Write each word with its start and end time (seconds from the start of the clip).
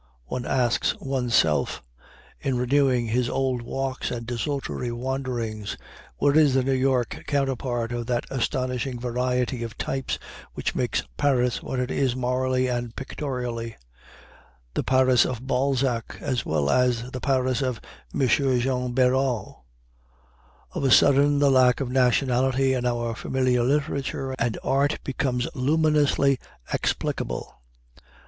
one 0.25 0.47
asks 0.47 0.95
one's 0.99 1.35
self 1.35 1.83
in 2.39 2.57
renewing 2.57 3.05
his 3.05 3.29
old 3.29 3.61
walks 3.61 4.09
and 4.09 4.25
desultory 4.25 4.91
wanderings. 4.91 5.77
Where 6.17 6.35
is 6.35 6.55
the 6.55 6.63
New 6.63 6.73
York 6.73 7.25
counterpart 7.27 7.91
of 7.91 8.07
that 8.07 8.25
astonishing 8.31 8.99
variety 8.99 9.61
of 9.61 9.77
types 9.77 10.17
which 10.55 10.73
makes 10.73 11.03
Paris 11.17 11.61
what 11.61 11.77
it 11.79 11.91
is 11.91 12.15
morally 12.15 12.65
and 12.65 12.95
pictorially, 12.95 13.75
the 14.73 14.83
Paris 14.83 15.23
of 15.23 15.45
Balzac 15.45 16.17
as 16.19 16.47
well 16.47 16.71
as 16.71 17.11
the 17.11 17.21
Paris 17.21 17.61
of 17.61 17.79
M. 18.11 18.27
Jean 18.27 18.95
Béraud. 18.95 19.57
Of 20.71 20.83
a 20.83 20.89
sudden 20.89 21.37
the 21.37 21.51
lack 21.51 21.79
of 21.79 21.91
nationality 21.91 22.73
in 22.73 22.87
our 22.87 23.13
familiar 23.13 23.61
literature 23.61 24.33
and 24.39 24.57
art 24.63 24.97
becomes 25.03 25.47
luminously 25.53 26.39
explicable. 26.73 27.61